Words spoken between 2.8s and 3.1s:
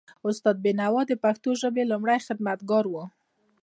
و.